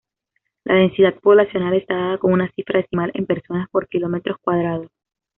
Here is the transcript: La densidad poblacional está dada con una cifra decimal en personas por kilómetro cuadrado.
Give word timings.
La 0.63 0.73
densidad 0.77 1.13
poblacional 1.21 1.75
está 1.75 1.93
dada 1.95 2.17
con 2.17 2.33
una 2.33 2.49
cifra 2.55 2.81
decimal 2.81 3.11
en 3.13 3.27
personas 3.27 3.69
por 3.69 3.87
kilómetro 3.87 4.35
cuadrado. 4.41 4.87